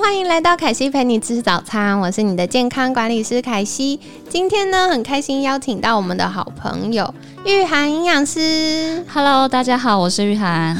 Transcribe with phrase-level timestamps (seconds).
[0.00, 4.00] 欢迎来到凯西陪你吃早餐，我是你的健康管理师凯西。
[4.28, 7.12] 今天呢，很开心邀请到我们的好朋友
[7.44, 9.04] 玉涵营养师。
[9.12, 10.74] Hello，大家好，我是玉涵。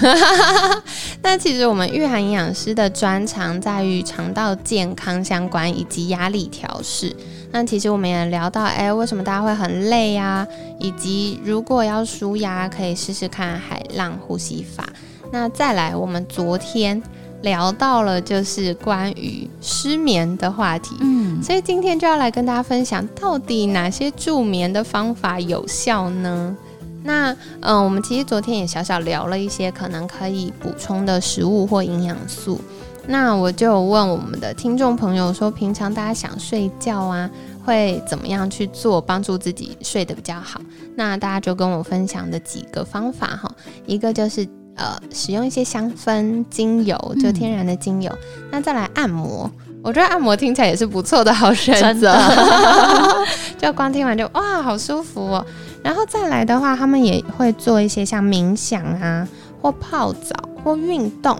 [1.23, 7.15] 那其实我们玉涵营养师的专长在于肠道健康相关以及压力调试。
[7.51, 10.47] 那其实我们也聊到，哎、为什么大家会很累啊？
[10.79, 14.89] 以及如果要舒压，可以试试看海浪呼吸法。
[15.31, 17.03] 那再来，我们昨天
[17.42, 20.96] 聊到了就是关于失眠的话题。
[21.00, 26.56] 嗯，所以今天就要来跟大家分享，到底哪些助眠的方法有效呢？
[27.05, 32.61] 那嗯，我们其实昨天也小小聊了一些可能可以补充的食物或营养素。
[33.08, 37.28] 那我就问我们的听众朋友说，平常大家想睡觉啊，
[37.64, 40.61] 会怎么样去做，帮助自己睡得比较好？
[40.95, 43.52] 那大家就跟我分享的几个方法哈，
[43.84, 48.11] 一个就是呃，使用一些香氛精油，就嗯天然的精油。
[48.51, 49.51] 那再来按摩，
[49.83, 53.27] 我觉得按摩听起来也是不错的好选真择的，
[53.59, 55.45] 就光听完就哇，好舒服哦。
[55.83, 59.27] 然后再来的话，他们也会做一些像冥想啊，
[59.61, 61.39] 或泡澡或运动。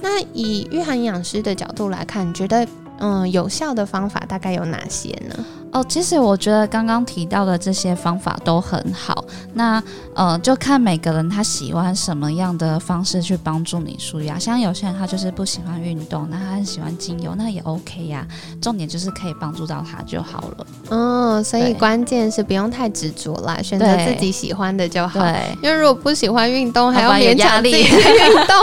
[0.00, 2.66] 那以御寒营养师的角度来看，你觉得
[2.98, 5.44] 嗯有效的方法大概有哪些呢？
[5.72, 9.24] 哦，其实我觉得刚刚提到的这些方法都很好。
[9.54, 9.82] 那
[10.14, 14.38] 呃，就看每个人他喜欢什么样的方式去帮助你舒压。
[14.38, 18.26] 像有些人他就是不喜欢运动，那他很喜欢精油，那也 OK 呀、
[18.60, 20.66] 重点就是可以帮助到他就好了。
[20.90, 25.20] 嗯，所以对关键是不用太执着啦，选择自己喜欢的就好。
[25.20, 28.56] 对，因为如果不喜欢运动，还要勉强自己去运动，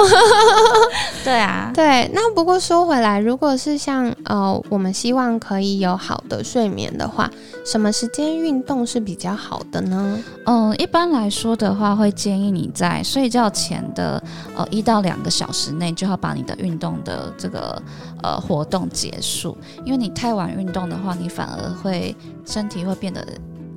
[1.23, 7.29] 对啊，对，那不过说回来，如果是像呃，我们希望可以有好的睡眠的话，
[7.65, 10.19] 什么时间运动是比较好的呢？
[10.45, 14.21] 嗯，一般来说的话，会建议你在睡觉前的
[14.55, 17.81] 呃一到两个小时内就要把你的运动的这个
[18.23, 22.15] 呃活动结束，因为你太晚运动的话，你反而会
[22.45, 23.25] 身体会变得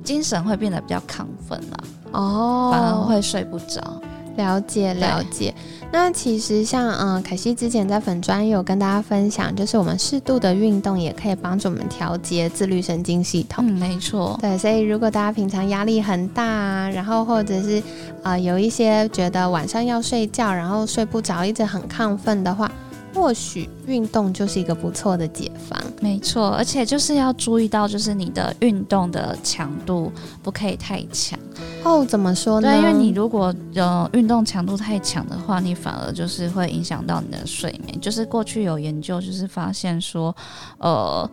[0.03, 4.01] 精神会变得比较亢奋了，哦反而会睡不着。
[4.35, 5.53] 了解了解。
[5.91, 13.65] 那其实像嗯、呃凯西之前在粉专有跟大家分享，就是我们适度的运动也可以帮助我们调节自律神经系统。
[13.67, 14.37] 嗯，没错。
[14.41, 17.83] 对，所以如果大家平常压力很大啊，然后或者是
[18.23, 22.71] 呃有一些觉得晚上要睡觉，然后睡不着，一直很亢奋的话，
[23.13, 25.79] 或许运动就是一个不错的解放。
[26.01, 30.11] 没错，而且就是要注意到，就是你的运动的强度
[30.41, 31.37] 不可以太强。
[31.83, 32.69] 哦，怎么说呢？
[32.69, 37.99] 对，因为你如果呃运动强度太强的话，你反而就是会影响到你的睡眠。
[37.99, 40.35] 就是过去有研究就是发现说，
[40.77, 41.29] 呃，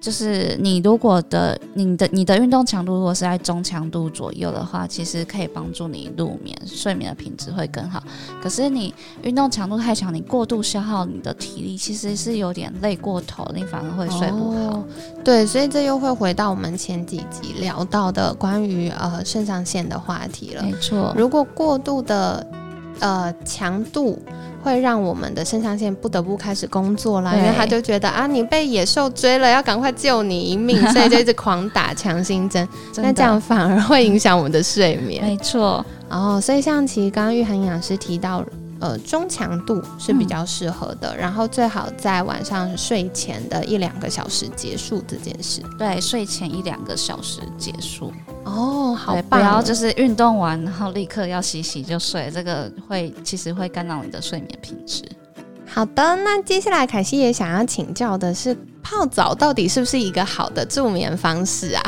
[0.00, 8.02] 就是你如果的你的你的运动强度如果是在中强度左右的话，其实可以帮助你入眠，睡眠的品质会更好。
[8.42, 14.78] 可是你运动强度太强，你过度消耗你的体力，其实是有点累过头，你反而会睡不好。
[14.78, 14.84] 哦
[15.22, 20.62] 对，所以这又会回到我们前几集聊到的关于呃肾上腺的话题了。
[20.62, 22.46] 没错，如果过度的
[23.00, 24.18] 呃强度
[24.62, 35.24] 会让我们的肾上腺不得不开始工作啦，因为他就觉得啊你被野兽追了，要赶快救你一命，所以就一直狂打强心针，那这样反而会影响我们的睡眠。
[35.24, 38.44] 没错，哦，所以像其实刚刚玉涵营养师提到。
[38.80, 45.62] 呃，中强度是比较适合的，然后最好在晚上睡前的一两个小时结束这件事。
[45.78, 48.12] 对，睡前一两个小时结束。
[48.44, 49.20] 哦，好！
[49.28, 55.04] 不要就是运动完然后立刻要洗洗就睡，这个会其实会干扰你的睡眠品质。
[55.66, 58.56] 好的，那接下来凯西也想要请教的是，
[58.90, 61.82] 泡澡到底是不是一个好的助眠方式啊？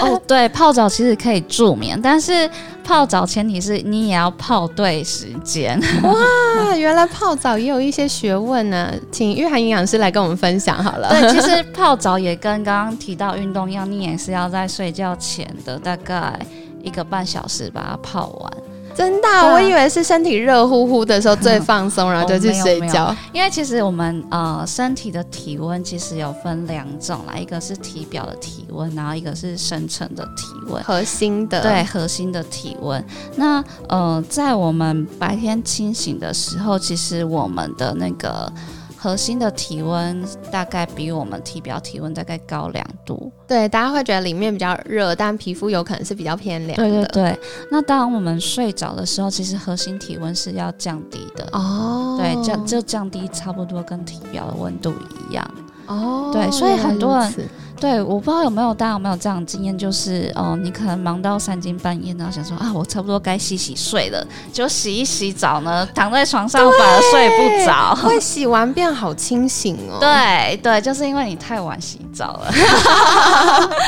[0.00, 2.48] 哦，对，泡澡其实可以助眠，但是
[2.82, 5.78] 泡澡前提是你也要泡对时间。
[6.02, 11.10] 哇，原来泡澡也有一些学问呢，请玉涵营养师来跟我们分享好了。
[11.20, 16.34] 对，其实泡澡也跟刚刚提到运动一样，你也是要在睡觉前的大概
[16.82, 18.52] 一个半小时把它泡完。
[19.00, 23.16] 真的我以为是身体热乎乎的时候最放松，然后就去睡觉。
[23.32, 30.82] 因为其实我们呃身体的体温其实有分两种啦，一个是体表的体温，然后一个是深层的体温。
[30.82, 33.02] 核心的，对核心的体温。
[33.36, 38.52] 那呃，在我们白天清醒的时候，其实我们的那个
[39.02, 43.32] 核心的体温大概比我们体表体温大概高两度。
[43.48, 46.84] 对，大家会觉得里面比较热，但皮肤有可能是比较偏凉的。
[46.84, 47.40] 对对对。
[47.70, 51.48] 那当我们睡着的时候，其实核心体温是要降低的。
[51.52, 52.18] 哦。
[52.20, 54.92] 对，降就降低差不多跟体表的温度
[55.30, 55.50] 一样。
[55.86, 56.28] 哦。
[56.30, 57.48] 对，所以很多人。
[57.80, 64.22] 对，我不知道有没有大家有没有这样的经验，就是哦，你可能忙到三更半夜，然后想说啊，我差不多该洗洗睡了，
[64.52, 69.96] 就洗一洗澡呢，躺在床上反而睡不着，会洗完变好清醒哦。
[70.00, 72.52] 对对，就是因为你太晚洗澡了。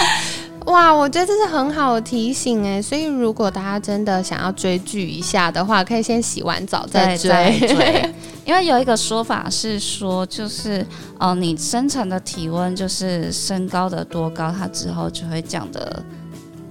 [0.72, 8.10] 哇，我觉得这是很好的提醒哎，所以如果大家真的想要追剧一下的话，可以先洗完澡再追。
[8.46, 10.84] 因为有一个说法是说，就是
[11.19, 16.02] 呃，你深层的体温就是升高的多高，它之后就会降的。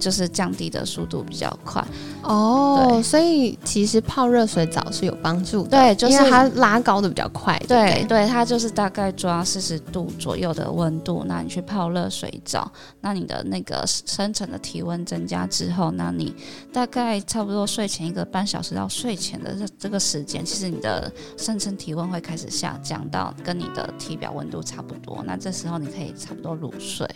[0.02, 1.82] 就是降低的速度比较快。
[2.22, 12.70] 哦，所以其实泡热水澡是有帮助的，对，就是它拉高的比较快，对对，它就是大概抓四十度左右的温度，那你去泡热水澡，
[13.00, 16.34] 那你的那个深层的体温增加之后，那你
[16.72, 27.08] 大概差不多睡前一个半小时到睡前的这这个时间，其实你的深层体温会开始下降到跟你的体表温度差不多，那这时候你可以差不多入睡。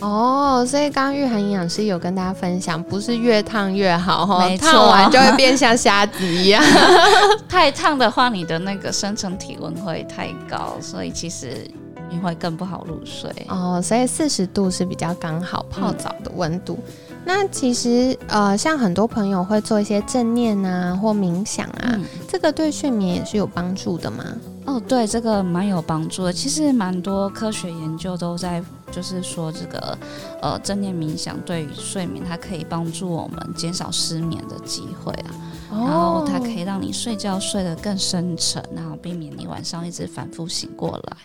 [0.00, 6.62] 哦，所以刚刚玉涵营养师有跟大家分享，不是越烫越好哈，烫完就会变像虾子一样。
[7.48, 11.68] 太烫的话，你的那个深层体温会太高，所以其实
[12.10, 13.30] 你会更不好入睡。
[13.48, 16.78] 哦，所以四十度是比较刚好泡澡的温度。
[17.24, 24.24] 那其实呃，像很多朋友会做一些正念啊或冥想啊，这个对睡眠也是有帮助的吗？
[24.64, 26.32] 哦，对，这个蛮有帮助的。
[26.32, 29.98] 其实蛮多科学研究都在，就是说这个
[30.40, 35.30] 呃正念冥想对于睡眠，它可以帮助我们减少失眠的机会啊。
[35.70, 41.16] 然后它可以让你睡觉睡得更深沉，然后避免你晚上一直反复醒过来。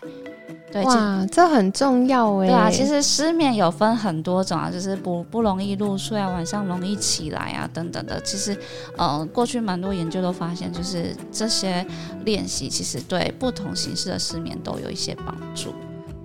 [0.70, 2.48] 对哇，这很重要哎！
[2.48, 8.20] 对啊，其实失眠有分很多种啊，就是不不容易入睡啊，晚上容易起来啊，等等的。
[8.22, 8.58] 其实，
[8.98, 11.86] 呃，过去蛮多研究都发现，就是这些
[12.24, 15.72] 练习其实对不同形式的失眠都有一些帮助。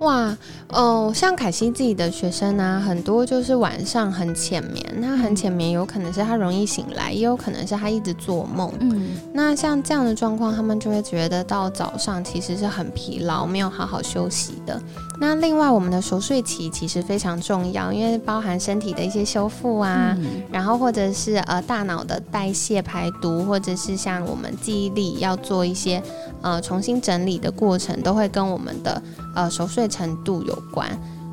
[0.00, 0.36] 哇，
[0.68, 8.72] 哦，像凯西自己的学生呢，很多就是晚上很浅眠，那很浅眠有可能是他容易醒来，也有可能是他一直做梦。
[8.80, 14.80] 嗯，那像这样的状况，他们就会觉得到早上其实是很疲劳，没有好好休息的。
[15.20, 20.16] 那另外，我们的熟睡期其实非常重要，因为包含身体的一些修复啊，
[20.50, 26.02] 然后或者是呃大脑的代谢排毒，或者是像我们记忆力要做一些
[26.40, 29.02] 呃重新整理的过程，都会跟我们的
[29.34, 30.88] 呃熟睡程度有关。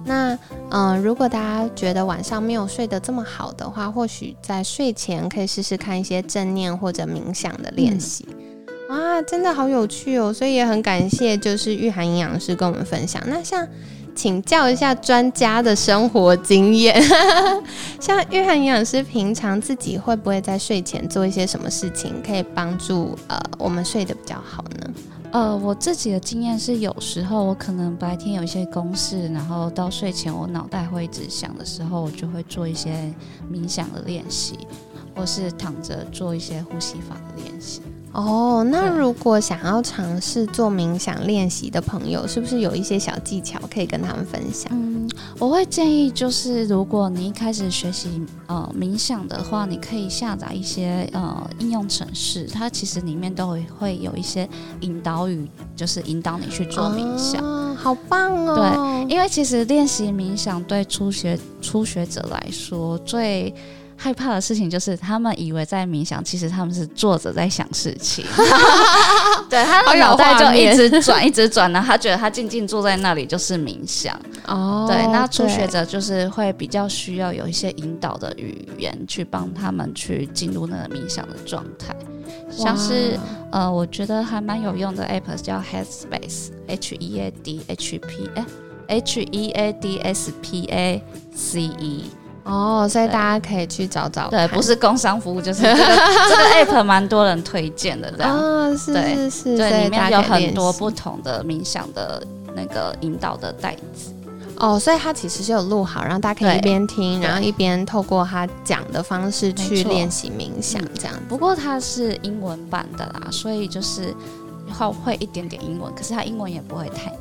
[0.05, 0.37] 那
[0.69, 8.25] 嗯，如果大家觉得晚上没有睡得这么好的话，或许在睡前可以试试看一些正念或者冥想的练习。
[8.89, 10.31] 哇，真的好有趣哦！
[10.31, 13.21] 所以也很感谢，就是玉涵营养师跟我们分享。
[13.27, 13.67] 那像
[14.15, 16.95] 请教一下专家的生活经验，
[17.99, 24.89] 像玉涵营养师平常自己会不会在睡前做一些什么事情，可以帮助呃我们睡得比较好呢？
[25.31, 33.13] 呃，我自己的经验是，有时候我可能白天有一些公事，然后到睡前我脑袋会一直想的时候，我就会做一些
[33.51, 34.57] 冥想的练习，
[35.15, 37.81] 或是躺着做一些呼吸法的练习。
[38.17, 44.67] 哦，那如果想要尝试做冥想练习的朋友，是不是有一些小技巧可以跟他们分享？
[44.71, 57.39] 嗯，我会建议就是，如果你一开始学习呃冥想的话，你可以下载一些呃应用程式，它其实里面都会会有一些引导语，就是引导你去做冥想。
[57.75, 58.55] 好棒哦！
[59.07, 63.53] 对，因为其实练习冥想对初学初学者来说最。
[63.99, 68.23] 害怕的事情就是他们以为在冥想，其实他们是坐着在想事情。
[69.49, 71.83] 对，他的脑袋就一直转，一直转呢。
[71.85, 74.15] 他觉得他静静坐在那里就是冥想。
[74.45, 81.95] 哦，对，那初学者就是会比较需要有一些引导的语言去帮他们去进入那个冥想的状态。
[82.51, 83.19] 像是
[83.51, 88.45] 呃，我觉得还蛮有用的 app 叫 Headspace，H E A D H P 哎
[88.87, 91.03] ，H E A D S P A
[91.35, 92.05] C E。
[92.47, 94.29] 哦，所以大家可以去找找。
[94.29, 98.35] 对，不是工商服务，就是 这个这个 app 蛮多人推荐的，这样。
[98.35, 102.25] 啊，是是是，对，里面有很多不同的冥想的
[102.55, 104.13] 那个引导的袋子。
[104.59, 111.13] 哦，所以他其实是有录好，然后大家可以一边听，然后一边透过他讲的方式去练习冥想，这样。
[111.29, 114.15] 不过它是英文版的啦，所以就是
[114.73, 117.13] 会会一点点英文，可是它英文也不会太。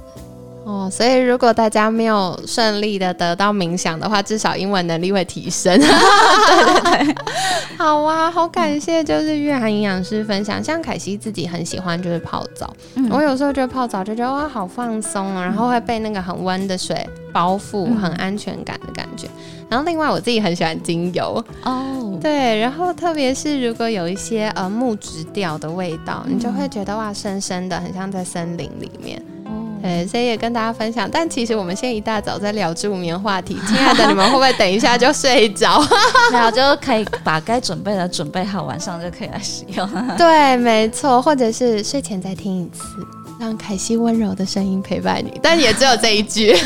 [0.66, 5.78] 哦，所以如果大家没有顺利的得到冥想的话，至少英文能力会提升。
[5.78, 7.14] 对对对，
[7.78, 10.62] 好啊，好感谢，就是玉涵营养师分享。
[10.62, 12.68] 像凯西自己很喜欢就是泡澡，
[13.12, 19.28] 我有时候觉得泡澡就觉得哇好放松啊，然后会被那个很温的水包覆，很安全感的感觉。
[19.68, 29.22] 然后另外我自己很喜欢精油哦，对，然后特别是如果有一些呃木质调的味道，你就会觉得哇深深的，很像在森林里面。
[29.86, 31.08] 对，所以也跟大家分享。
[31.10, 35.80] 但其实我们现在一大早在聊助眠话题，亲爱的，你们会不会等一下就睡着？
[36.32, 39.88] 没有，就可以把该准备的准备好，晚上就可以来使用。
[40.18, 42.82] 对，没错，或者是睡前再听一次。
[43.38, 46.56] 让凯西温柔的声音陪伴你，但也只有这一句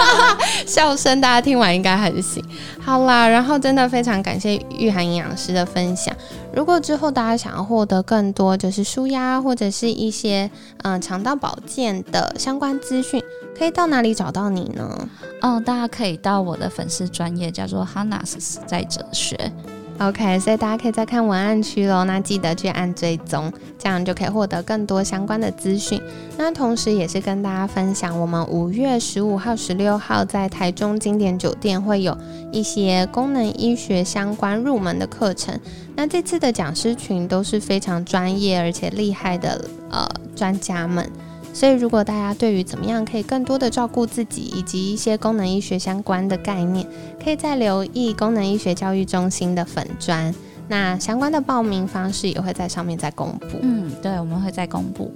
[0.66, 2.44] 笑声，大家听完应该很醒。
[2.78, 6.14] 好啦，然后真的非常感谢玉涵营养师的分享。
[6.52, 10.50] 如果之后大家想要获得更多就是舒压或者是一些
[10.82, 13.22] 嗯肠道保健的相关资讯，
[13.56, 15.08] 可以到哪里找到你呢？
[15.40, 19.52] 哦，大家可以到我的粉丝专业叫做 Hannas 在哲学。
[20.00, 26.00] OK，所以大家可以再看文案区喽，那记得去按追踪，这样就可以获得更多相关的资讯。
[26.38, 32.16] 那同时也是跟大家分享，我们五月十五号、十六号在台中经典酒店会有
[32.50, 35.60] 一些功能医学相关入门的课程。
[35.94, 41.06] 那这次的讲师群都是非常专业而且厉害的呃专家们。
[41.52, 46.86] 所以，如果大家对于怎么样可以更多的照顾自己，以及一些功能医学相关的概念，
[47.22, 50.34] 可以再留意功能医学教育中心的粉砖，
[50.68, 53.58] 那相关的报名方式也会在上面再公布。
[53.60, 55.12] 嗯，对，我们会再公布。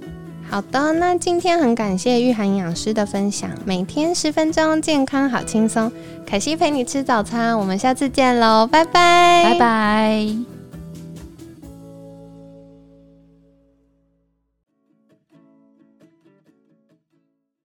[0.47, 5.91] 好的，那今天很感谢玉涵营养师的分享，每天十分钟，健康好轻松。
[6.25, 10.54] 凯西陪你吃早餐，我们下次见喽，拜拜，拜拜。